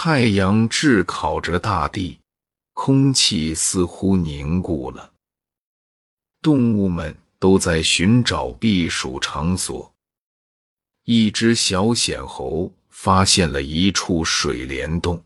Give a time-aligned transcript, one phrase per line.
[0.00, 2.20] 太阳炙烤着大地，
[2.72, 5.12] 空气似乎凝固了。
[6.40, 9.92] 动物们都在寻找避暑场所。
[11.02, 15.20] 一只小显猴发现了一处水帘洞，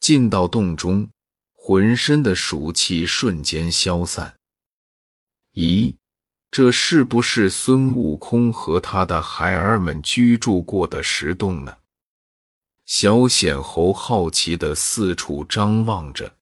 [0.00, 1.08] 进到洞中，
[1.52, 4.34] 浑身的暑气瞬间消散。
[5.54, 5.94] 咦，
[6.50, 11.76] 这是不是孙悟空和他的孩儿们居住过的石洞呢？
[12.84, 16.36] 小显猴好奇的四处张望着，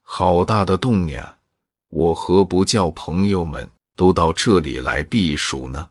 [0.00, 1.38] 好大的洞呀！
[1.88, 5.90] 我何不叫朋友们都到这里来避暑呢？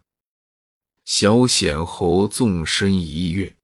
[1.05, 3.55] 小显猴纵身一跃，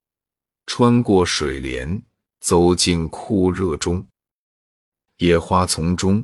[0.66, 2.04] 穿过水帘，
[2.40, 4.06] 走进酷热中。
[5.18, 6.24] 野花丛中，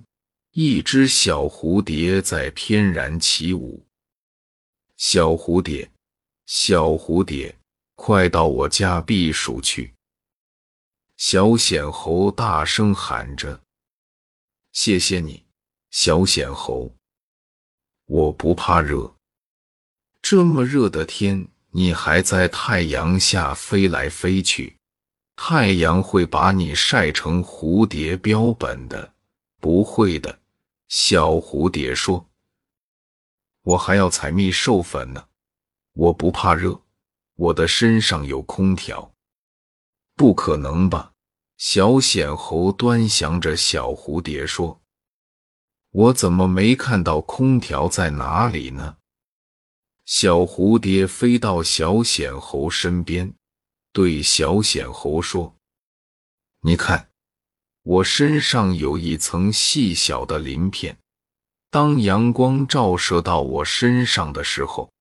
[0.51, 3.83] 一只小蝴蝶在翩然起舞。
[4.97, 5.89] 小蝴蝶，
[6.45, 7.57] 小蝴蝶，
[7.95, 9.93] 快到我家避暑去！
[11.15, 13.61] 小显猴大声喊着
[14.73, 15.45] ：“谢谢你，
[15.91, 16.95] 小显猴，
[18.05, 19.15] 我不怕热。”
[20.21, 24.77] 这么热的天，你还在太阳下飞来飞去，
[25.35, 29.13] 太阳会把你晒成蝴蝶标本的。
[29.59, 30.39] 不会的，
[30.89, 32.29] 小蝴蝶说
[33.63, 35.27] ：“我还要采蜜授粉呢，
[35.93, 36.81] 我不怕热，
[37.35, 39.13] 我的身上有空调。”
[40.15, 41.13] 不可能吧？
[41.57, 44.81] 小显猴端详着小蝴蝶说
[45.91, 48.97] ：“我怎么没看到空调在哪里呢？”
[50.05, 53.33] 小蝴蝶飞到小显猴身边，
[53.93, 55.55] 对小显猴说
[56.61, 57.09] ：“你看，
[57.83, 60.97] 我身上有一层细小的鳞片。
[61.69, 64.91] 当阳光照射到我身上的时候，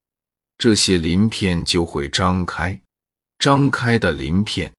[0.63, 2.81] 这些鳞片就会张开。
[3.37, 4.73] 张开的鳞片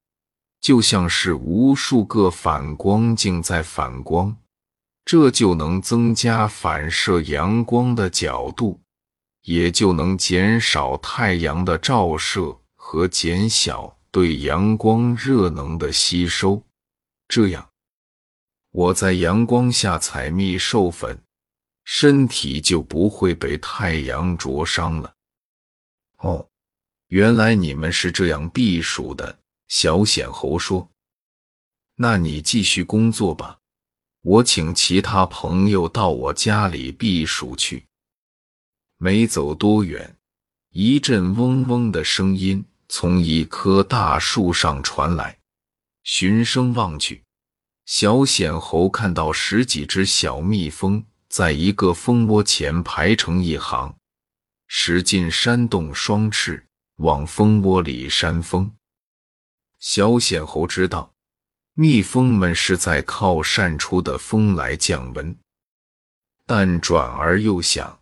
[0.62, 4.34] 就像是无数个反光镜在反光，
[5.04, 8.80] 这就能增加反射阳光的角度。”
[9.44, 16.64] 也就能减少太阳的照射和减小对阳光热能的吸收，
[17.28, 17.68] 这样
[18.72, 21.22] 我在阳光下采蜜授粉，
[21.84, 25.14] 身体就不会被太阳灼伤了。
[26.24, 26.50] 哦，
[27.08, 29.40] 原来你们是这样避暑的。
[29.68, 30.90] 小显猴说
[31.96, 33.60] ：“那你继续工作吧，
[34.22, 37.86] 我请其他朋友到我家里避暑去。”
[38.98, 40.16] 没走多远，
[40.70, 45.38] 一阵嗡嗡的声音从一棵大树上传来。
[46.04, 47.24] 循声望去，
[47.86, 53.94] 小显猴看到十几只小蜜蜂在一个蜂窝前排成一行，
[54.68, 56.66] 使劲扇动双翅
[56.98, 58.76] 往蜂窝里扇风。
[59.80, 61.14] 小显猴知道，
[61.74, 65.38] 蜜蜂们是在靠扇出的风来降温，
[66.46, 68.00] 但转而又想。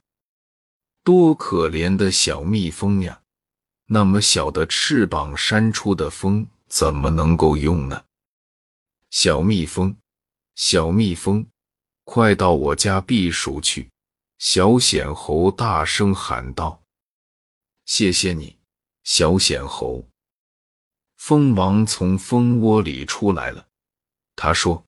[1.03, 3.22] 多可怜的小蜜蜂呀！
[3.88, 8.05] 那么小的翅膀扇出的风怎么能够用呢？
[9.09, 9.97] 小蜜蜂，
[10.55, 11.45] 小蜜蜂，
[12.05, 13.91] 快到我家避暑去！
[14.44, 16.81] 小显猴大声喊道
[17.85, 18.57] ：“谢谢你，
[19.03, 20.03] 小显猴。”
[21.16, 23.68] 蜂王从蜂窝里出来了，
[24.35, 24.84] 他说：“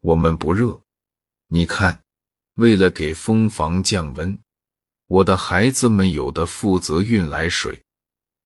[0.00, 0.80] 我们不热，
[1.48, 2.02] 你看，
[2.54, 4.36] 为了给蜂房降温。”
[5.08, 7.84] 我的孩子们有的负责运来水，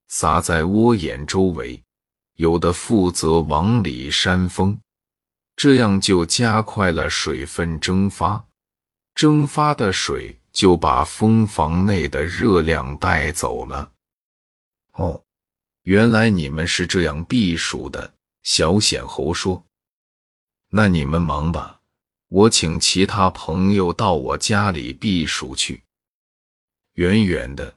[0.09, 1.81] 洒在窝眼周围；
[2.33, 4.77] 有的负责往里扇风，
[5.55, 8.45] 这样就加快了水分蒸发。
[9.15, 13.91] 蒸发的水就把蜂房内的热量带走了。
[14.93, 15.23] 哦，
[15.83, 18.13] 原来你们是这样避暑的。
[18.43, 19.63] 小显猴说
[20.69, 21.79] ：“那你们忙吧，
[22.27, 25.83] 我请其他朋友到我家里避暑去。”
[26.95, 27.75] 远远的，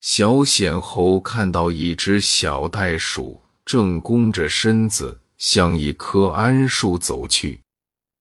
[0.00, 7.62] 小显猴看到一只小袋鼠正弓着身子向一棵桉树走去。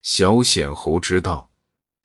[0.04, 1.47] 小显猴知道，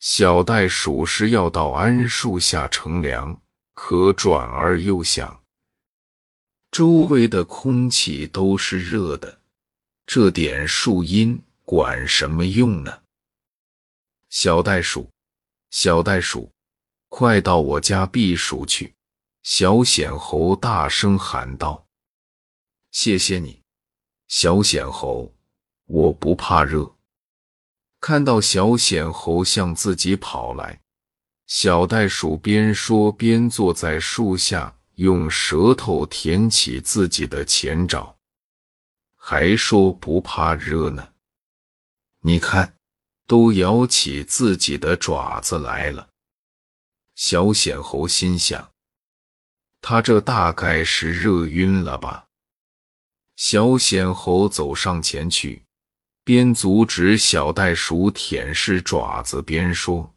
[0.03, 3.41] 小袋鼠是要到桉树下乘凉。
[3.73, 5.45] 可转而又想，
[6.73, 9.41] 周围的空气都是热的，
[10.05, 13.03] 这点树荫管什么用呢？
[14.29, 15.09] 小袋鼠，
[15.71, 16.51] 小袋鼠。
[17.09, 18.93] 快到我家避暑去！
[19.45, 21.87] 小显猴大声喊道
[22.91, 23.63] ：“谢谢你，
[24.27, 25.33] 小显猴，
[25.87, 26.93] 我不怕热。”
[28.03, 30.81] 看到小显猴向自己跑来，
[31.47, 38.17] 小袋鼠边说边坐在树下，用舌头舔起自己的前爪。
[39.17, 41.11] 还说不怕热呢。
[42.23, 42.75] 你看，
[43.29, 46.09] 都摇起自己的爪子来了。
[47.15, 48.73] 小显猴心想，
[49.81, 52.27] 他这大概是热晕了吧。
[53.37, 55.63] 小显猴走上前去，
[56.25, 60.15] 边阻止小袋鼠舔舐爪子，边说：“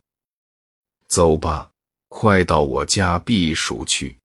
[1.10, 1.72] 走吧，
[2.10, 4.18] 快到我家避暑去。”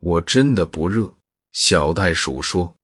[0.00, 1.12] 我真的不热。
[1.52, 2.76] 小袋鼠说：“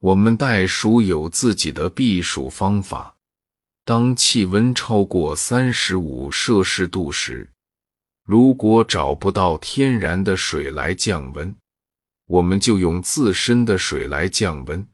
[0.00, 3.16] 我们袋鼠有自己的避暑方法。
[3.84, 7.48] 当气温超过三十五摄氏度时，
[8.24, 11.54] 如果找不到天然的水来降温。”
[12.26, 14.86] 我们就用自身的水来降温。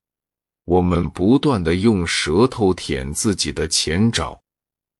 [0.66, 4.38] 我们不断的用舌头舔自己的前爪，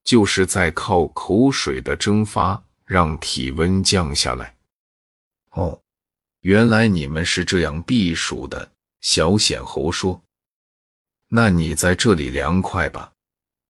[0.05, 4.57] 就是在靠口水的蒸发让体温降下来。
[5.51, 5.79] 哦，
[6.41, 8.71] 原来你们是这样避暑的。
[9.01, 10.23] 小显猴说
[11.29, 13.13] ：“那你在这里凉快吧，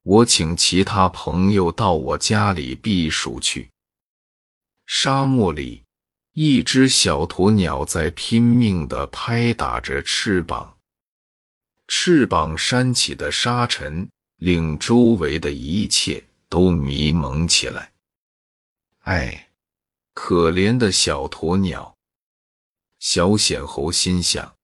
[0.03, 3.71] 我请其他朋友到我家里避暑去。”
[4.87, 5.83] 沙漠里。
[6.39, 10.76] 一只小鸵鸟在拼命地拍打着翅膀，
[11.89, 17.93] 翅膀扇起的沙尘令周围的一切都迷蒙起来。
[19.03, 19.51] 哎，
[20.15, 21.97] 可怜的小鸵鸟！
[22.99, 24.57] 小显猴心想，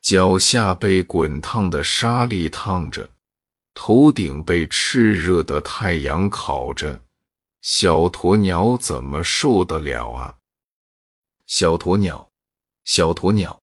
[0.00, 3.10] 脚下被滚烫的沙粒烫着，
[3.74, 7.02] 头顶被炽热的太阳烤着，
[7.60, 10.38] 小鸵鸟怎么受得了啊？
[11.46, 12.30] 小鸵鸟，
[12.84, 13.60] 小鸵鸟，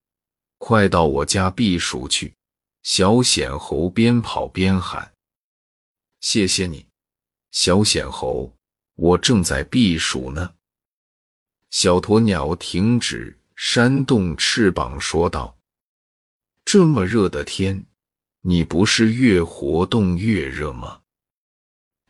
[0.59, 2.35] 快到我家避暑去！
[2.83, 5.13] 小显猴边跑边喊
[6.21, 6.87] ：“谢谢你，
[7.51, 8.55] 小显猴，
[8.95, 10.55] 我正在避暑呢。”
[11.69, 15.57] 小鸵鸟停止扇动翅膀，说道
[16.65, 17.85] ：“这么热的天，
[18.41, 21.01] 你不是越活动越热吗？”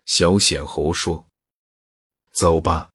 [0.06, 1.27] 小显猴说
[2.33, 2.89] ：“走吧。”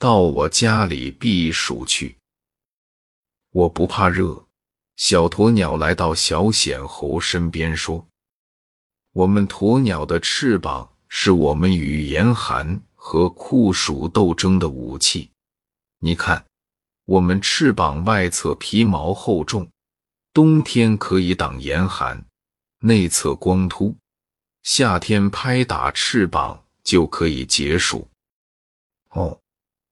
[0.00, 2.16] 到我家里避暑去。
[3.50, 4.48] 我不怕热。
[5.00, 8.06] 小鸵鸟来到小显猴身边说
[9.12, 15.30] ：“我们鸵鸟的翅膀是我们与严寒和酷暑斗争的武器。
[16.00, 16.44] 你看，
[17.06, 19.66] 我们翅膀外侧皮毛厚重，
[20.34, 22.22] 冬天可以挡严寒；
[22.80, 23.96] 内侧光秃，
[24.62, 28.06] 夏天拍打翅膀就可以解暑。”
[29.12, 29.40] 哦。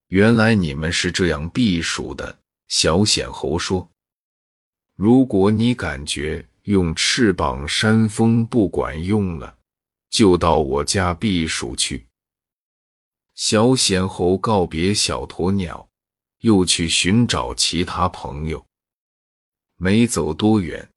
[0.09, 2.39] 原来你们是这样避暑的，
[2.69, 3.89] 小显猴说
[4.99, 9.57] ：“如果你感觉用翅膀扇风不管用了，
[10.11, 12.09] 就到我家避暑去。”
[13.37, 15.89] 小显猴告别小鸵鸟，
[16.41, 18.67] 又去寻找其他朋友。
[19.77, 20.91] 没走多远，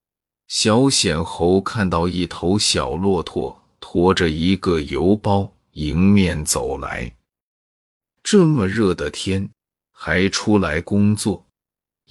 [0.48, 7.16] 小显猴看到一头小骆驼驮着一个邮包迎面走来。
[8.24, 9.48] 这么热的天，
[9.92, 11.46] 还出来工作，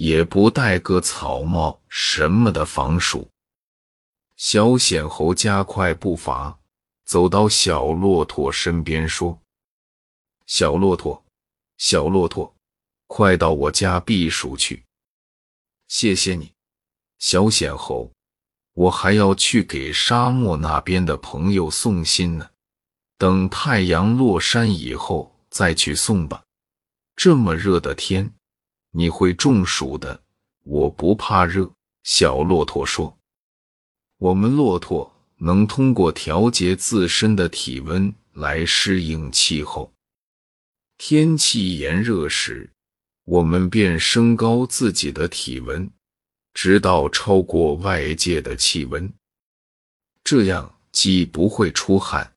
[0.01, 3.29] 也不戴个草帽什么的防暑。
[4.39, 6.59] 小显猴加快步伐，
[7.05, 9.39] 走到小骆驼身边，说
[10.49, 11.23] ：“小骆驼，
[11.77, 12.51] 小骆驼，
[13.09, 14.83] 快到我家避暑去。”
[15.89, 16.51] 谢谢你，
[17.19, 18.11] 小显猴，
[18.73, 22.49] 我还要去给沙漠那边的朋友送信呢。
[23.19, 25.37] 等太阳落山以后。
[25.51, 26.45] 再去送吧，
[27.17, 28.33] 这么热的天，
[28.91, 30.23] 你会中暑的。
[30.63, 31.71] 我不怕热，
[32.03, 33.19] 小骆驼说
[34.19, 39.93] ：“我们骆驼能通过调节自身的体温来适应气候。
[40.99, 42.71] 天气炎热时，
[43.25, 45.91] 我们便升高自己的体温，
[46.53, 49.13] 直到超过外界的气温，
[50.23, 52.33] 这样既不会出汗。”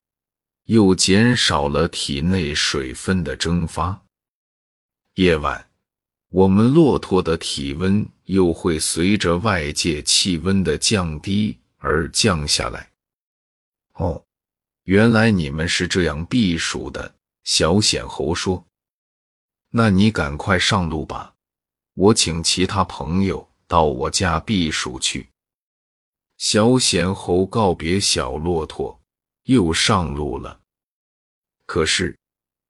[0.66, 4.02] 又减少了体内水分的蒸发。
[5.16, 5.68] 夜晚，
[6.34, 12.90] 我们骆驼的体温又会随着外界气温的降低而降下来。
[13.92, 14.20] 哦，
[14.82, 17.14] 原来你们是这样避暑的。
[17.44, 18.66] 小显猴说
[19.70, 21.32] ：“那你赶快上路吧，
[21.94, 25.28] 我请其他朋友到我家避暑去。”
[26.36, 29.00] 小显猴告别小骆驼。
[29.44, 30.58] 又上路了，
[31.66, 32.18] 可是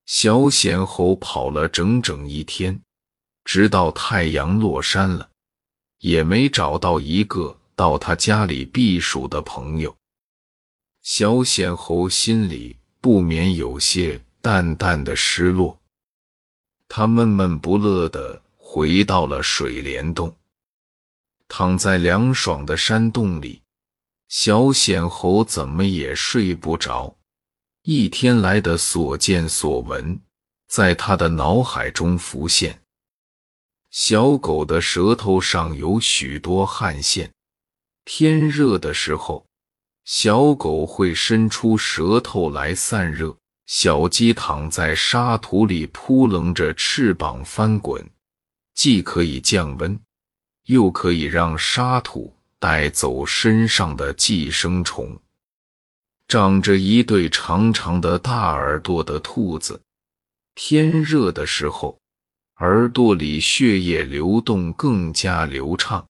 [0.04, 2.78] 小显猴跑了整整一天，
[3.44, 5.28] 直到太阳落山了，
[5.98, 9.94] 也没找到一个到他家里避暑的朋友。
[11.02, 15.78] 小显猴心里不免有些淡淡的失落，
[16.88, 20.34] 他闷闷不乐地回到了水帘洞。
[21.46, 23.60] 躺在凉爽的山洞里，
[24.28, 27.14] 小显猴怎么也睡不着。
[27.82, 30.18] 一天来的所见所闻，
[30.68, 32.80] 在他的脑海中浮现。
[33.96, 37.30] 小狗的舌头上有许多汗腺，
[38.04, 39.46] 天热的时候，
[40.04, 43.36] 小狗会伸出舌头来散热。
[43.66, 48.04] 小鸡躺在沙土里扑棱着翅膀翻滚，
[48.74, 49.96] 既可以降温，
[50.64, 55.16] 又可以让沙土带走身上的寄生虫。
[56.26, 59.80] 长着一对长长的大耳朵的兔子，
[60.56, 61.96] 天热的时候，
[62.60, 66.06] 耳朵里血液流动更加流畅，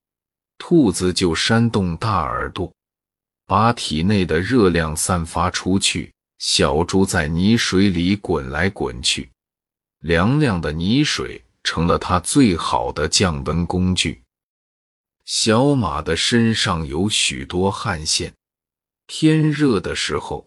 [0.59, 2.73] 兔子就扇动大耳朵，
[3.47, 6.13] 把体内的热量散发出去。
[6.39, 9.31] 小猪在泥水里滚来滚去，
[10.01, 14.21] 凉凉的泥水成了它最好的降温工具。
[15.25, 18.31] 小马的身上有许多汗腺。
[19.07, 20.47] 天热的时候，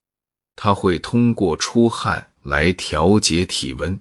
[0.55, 3.99] 它会通过出汗来调节体温，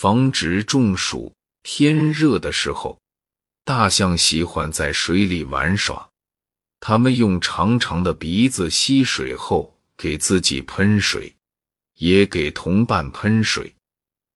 [0.00, 1.30] 防止中暑。
[1.62, 2.98] 天热的时候，
[3.66, 6.08] 大象喜欢在水里玩耍，
[6.80, 11.36] 它们用长长的鼻子吸水后给自己喷水，
[11.96, 13.74] 也给同伴喷水，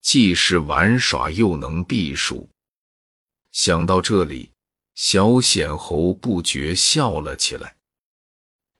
[0.02, 2.47] 既是玩耍又能避暑。
[3.50, 4.50] 想到这里，
[4.94, 7.75] 小显猴不觉笑了起来。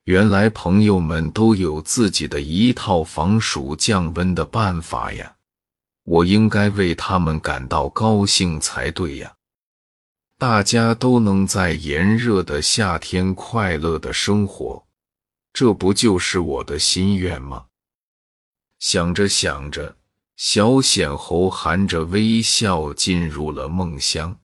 [0.03, 5.34] 原来朋友们都有自己的一套防暑降温的办法呀，
[6.05, 9.35] 我应该为他们感到高兴才对呀！
[10.37, 14.85] 大家都能在炎热的夏天快乐的生活，
[15.51, 17.65] 这不就是我的心愿吗？
[18.77, 19.97] 想着想着，
[20.35, 24.37] 小显猴含着微笑进入了梦乡。